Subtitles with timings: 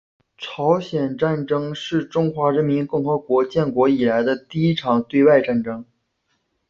[0.35, 5.85] 朝鲜战争是中华人民共和国建国以来的第一场对外战争。